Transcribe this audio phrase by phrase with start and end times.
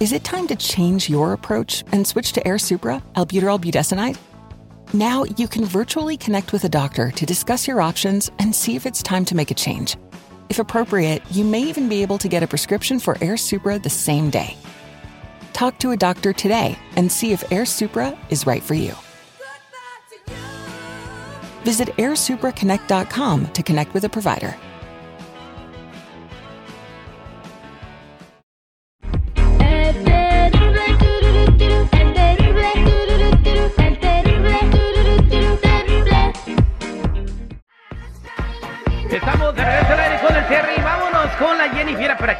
[0.00, 4.16] Is it time to change your approach and switch to Air Supra, albuterol budesonide?
[4.94, 8.86] Now you can virtually connect with a doctor to discuss your options and see if
[8.86, 9.98] it's time to make a change.
[10.48, 13.90] If appropriate, you may even be able to get a prescription for Air Supra the
[13.90, 14.56] same day.
[15.52, 18.94] Talk to a doctor today and see if Air Supra is right for you.
[21.64, 24.56] Visit airsupraconnect.com to connect with a provider.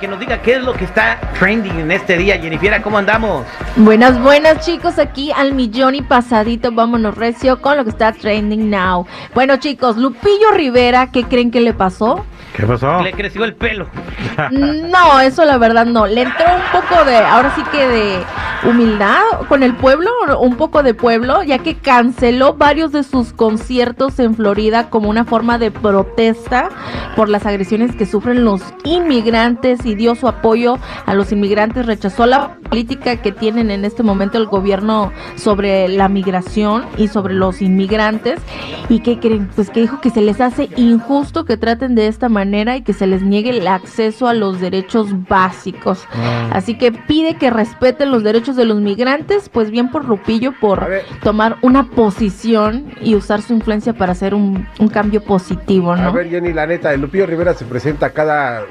[0.00, 2.40] Que nos diga qué es lo que está trending en este día.
[2.40, 3.44] Jennifer, ¿cómo andamos?
[3.76, 8.70] Buenas, buenas chicos, aquí al millón y pasadito, vámonos recio con lo que está trending
[8.70, 9.06] now.
[9.34, 12.24] Bueno chicos, Lupillo Rivera, ¿qué creen que le pasó?
[12.56, 13.02] ¿Qué pasó?
[13.02, 13.86] Le creció el pelo.
[14.50, 16.06] No, eso la verdad no.
[16.06, 18.24] Le entró un poco de, ahora sí que de
[18.68, 24.18] humildad con el pueblo, un poco de pueblo, ya que canceló varios de sus conciertos
[24.18, 26.68] en Florida como una forma de protesta
[27.16, 31.86] por las agresiones que sufren los inmigrantes y dio su apoyo a los inmigrantes.
[31.86, 37.34] Rechazó la política que tienen en este momento el gobierno sobre la migración y sobre
[37.34, 38.40] los inmigrantes.
[38.88, 39.48] ¿Y qué creen?
[39.54, 42.92] Pues que dijo que se les hace injusto que traten de esta manera y que
[42.92, 46.04] se les niegue el acceso a los derechos básicos.
[46.52, 50.88] Así que pide que respeten los derechos de los migrantes, pues bien por Lupillo, por
[51.22, 56.12] tomar una posición y usar su influencia para hacer un, un cambio positivo, A ¿no?
[56.12, 58.62] ver, Jenny, la neta, el Lupillo Rivera se presenta cada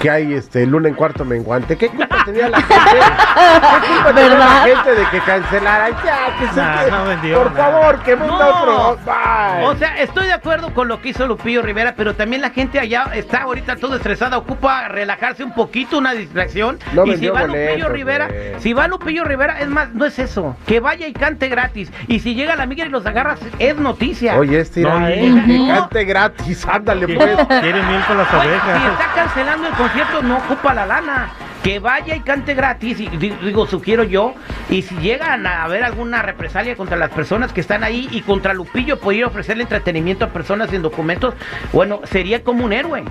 [0.00, 1.76] que hay este luna en cuarto menguante.
[1.76, 2.74] ¿Qué culpa tenía la gente?
[2.74, 4.64] ¿Qué culpa tenía la ¿Verdad?
[4.64, 5.88] gente de que cancelara?
[6.04, 8.48] Ya, que se Nah, no vendió Por favor, que venda No.
[8.62, 8.98] otro.
[9.04, 9.64] Bye.
[9.66, 12.78] O sea, estoy de acuerdo con lo que hizo Lupillo Rivera, pero también la gente
[12.78, 16.78] allá está ahorita todo estresada, ocupa relajarse un poquito, una distracción.
[16.92, 18.28] No y si va Lupillo Rivera,
[18.58, 21.92] si va Lupillo Rivera, es más, no es eso, que vaya y cante gratis.
[22.06, 24.36] Y si llega la amiga y los agarra, es noticia.
[24.36, 27.36] Oye, este irá, No, eh, que cante gratis, ándale pues.
[27.60, 28.92] Quiere miel con las Oye, si ovejas.
[28.92, 31.30] está cancelando el concierto, no ocupa la lana.
[31.62, 34.34] Que vaya y cante gratis, y di- digo, sugiero yo.
[34.70, 38.54] Y si llegan a haber alguna represalia contra las personas que están ahí y contra
[38.54, 41.34] Lupillo, poder ofrecerle entretenimiento a personas sin documentos,
[41.72, 43.02] bueno, sería como un héroe.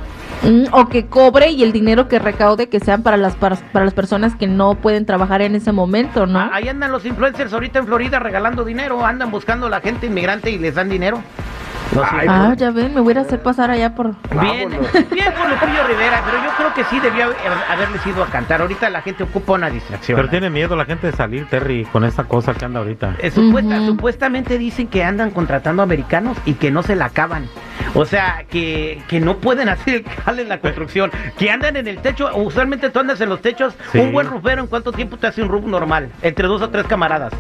[0.44, 3.86] Mm, o que cobre y el dinero que recaude que sean para las para, para
[3.86, 6.40] las personas que no pueden trabajar en ese momento, ¿no?
[6.40, 10.08] Ah, Ahí andan los influencers ahorita en Florida regalando dinero, andan buscando a la gente
[10.08, 11.22] inmigrante y les dan dinero.
[12.12, 14.14] Ay, Ah, ya ven, me voy a hacer pasar allá por...
[14.42, 14.94] Bien, Vámonos.
[15.12, 17.38] bien por Lupillo Rivera, pero yo creo que sí debió haber-
[17.70, 18.62] haberles ido a cantar.
[18.62, 20.16] Ahorita la gente ocupa una distracción.
[20.16, 23.16] Pero tiene miedo la gente de salir, Terry, con esta cosa que anda ahorita.
[23.20, 23.86] Eh, supuesta-.
[23.86, 27.48] Supuestamente dicen que andan contratando americanos y que no se la acaban.
[27.96, 31.12] O sea, que, que no pueden hacer el jale en la construcción.
[31.38, 32.30] Que andan en el techo.
[32.36, 33.74] Usualmente tú andas en los techos.
[33.92, 34.00] Sí.
[34.00, 36.10] Un buen rufero, ¿en cuánto tiempo te hace un roof normal?
[36.22, 37.34] Entre dos o tres camaradas.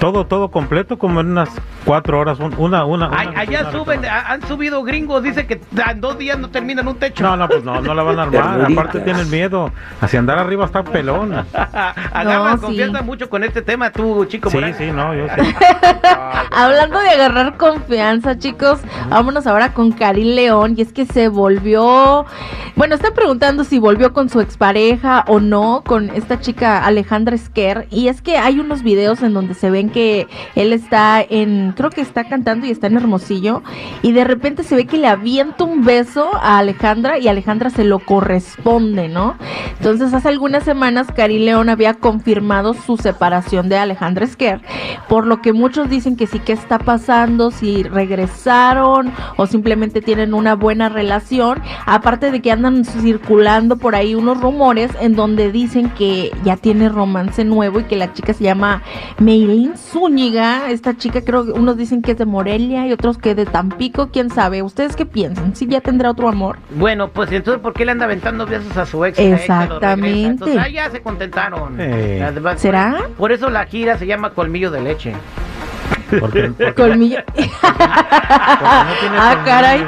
[0.00, 1.50] Todo, todo completo, como en unas
[1.84, 3.10] cuatro horas, un- una, una.
[3.12, 5.22] Ay, una- allá una- suben, ha- han subido gringos.
[5.22, 5.60] Dice que
[5.90, 7.22] en dos días no terminan un techo.
[7.22, 8.66] No, no, pues no, no la van a armar.
[8.72, 9.70] Aparte tienen miedo.
[10.00, 11.32] Hacia andar arriba está pelón.
[11.54, 12.62] Agarran No, sí.
[12.62, 14.48] confianza mucho con este tema, tú, chico.
[14.50, 14.76] Sí, Morales.
[14.78, 15.54] sí, no, yo sí.
[16.56, 20.74] Hablando de agarrar confianza, chicos, vámonos ahora con Karim León.
[20.76, 22.26] Y es que se volvió.
[22.76, 27.86] Bueno, están preguntando si volvió con su expareja o no, con esta chica Alejandra Esquer.
[27.90, 31.72] Y es que hay unos videos en donde se ven que él está en.
[31.76, 33.62] Creo que está cantando y está en Hermosillo.
[34.02, 37.84] Y de repente se ve que le avienta un beso a Alejandra y Alejandra se
[37.84, 39.36] lo corresponde, ¿no?
[39.78, 44.60] Entonces, hace algunas semanas, Karim León había confirmado su separación de Alejandra Esquer.
[45.08, 50.34] Por lo que muchos dicen que sí que está pasando, si regresaron o simplemente tienen
[50.34, 51.62] una buena relación.
[51.86, 56.88] Aparte de que andan circulando por ahí unos rumores en donde dicen que ya tiene
[56.88, 58.82] romance nuevo y que la chica se llama
[59.20, 60.70] Meilín Zúñiga.
[60.70, 64.08] Esta chica creo que unos dicen que es de Morelia y otros que de Tampico,
[64.08, 64.60] quién sabe.
[64.60, 65.54] ¿Ustedes qué piensan?
[65.54, 66.58] ¿Si ya tendrá otro amor?
[66.70, 69.16] Bueno, pues entonces, ¿por qué le anda aventando besos a su ex?
[69.16, 69.62] Lo regresa.
[69.62, 70.30] Exactamente.
[70.30, 71.76] Entonces, ah, ya se contentaron.
[71.78, 72.24] Eh.
[72.26, 73.08] Además, ¿Será?
[73.16, 75.14] Por eso la gira se llama Colmillo de Leche.
[76.20, 77.22] Porque, porque- Colmillo.
[77.26, 79.86] porque no tiene ah, caray.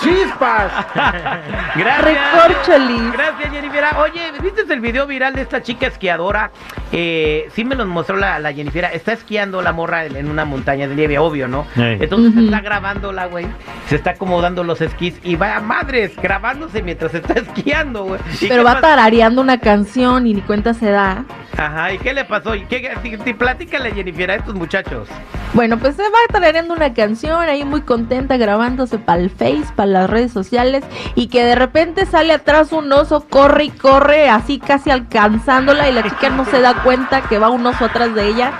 [0.00, 0.72] chispas.
[1.76, 2.04] Gracias.
[2.04, 3.12] Recorcholis.
[3.12, 3.84] Gracias, Jennifer.
[4.00, 6.50] Oye, ¿viste el video viral de esta chica esquiadora?
[6.92, 8.84] Eh, sí me lo mostró la, la Jennifer.
[8.92, 11.66] Está esquiando la morra en una montaña de nieve, obvio, ¿no?
[11.76, 13.46] Entonces está grabándola, güey.
[13.88, 18.20] Se está acomodando los esquís y va a madres grabándose mientras está esquiando, güey.
[18.40, 21.24] ¿Y Pero va tarareando una canción y ni cuenta se da.
[21.58, 22.54] Ajá, ¿y qué le pasó?
[22.54, 25.08] ¿Y qué, ti- platícale, Jennifer, a estos muchachos.
[25.54, 29.86] Bueno, pues se va tarareando una canción ahí muy contenta grabándose para el Face, para
[29.88, 30.84] las redes sociales
[31.16, 35.94] y que de repente sale atrás un oso, corre y corre así casi alcanzándola y
[35.94, 38.52] la chica no se da cuenta que va un oso atrás de ella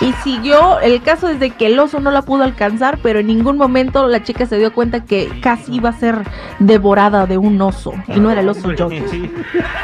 [0.00, 3.26] y siguió, el caso es de que el oso no la pudo alcanzar, pero en
[3.26, 6.20] ningún momento la chica se dio cuenta que casi iba a ser
[6.60, 8.88] devorada de un oso y no era el oso yo.
[8.88, 9.30] Sí,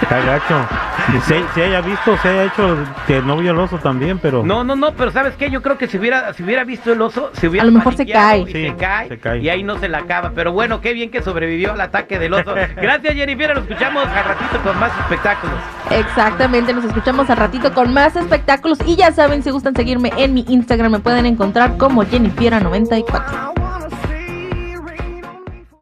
[0.01, 0.67] está gacho.
[1.27, 2.62] Si, si haya visto, se haya hecho
[3.07, 4.43] que no vio el oso también, pero...
[4.43, 5.51] No, no, no, pero ¿sabes qué?
[5.51, 7.95] Yo creo que si hubiera, si hubiera visto el oso, se hubiera A lo mejor
[7.97, 8.41] se cae.
[8.41, 9.41] Y Sí, se, cae, se cae.
[9.41, 10.33] Y ahí no se la acaba.
[10.35, 12.55] Pero bueno, qué bien que sobrevivió al ataque del oso.
[12.77, 13.55] Gracias, Jennifer.
[13.55, 15.57] Nos escuchamos al ratito con más espectáculos.
[15.91, 20.35] Exactamente, nos escuchamos al ratito con más espectáculos y ya saben, si gustan seguirme en
[20.35, 23.52] mi Instagram me pueden encontrar como Jennifiera94.